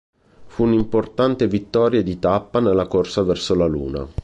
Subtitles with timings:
[0.47, 4.07] Fu un importante vittoria di tappa nella corsa verso la Luna.